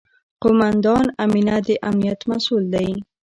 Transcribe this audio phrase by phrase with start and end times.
[0.43, 2.89] قوماندان امنیه د امنیت مسوول دی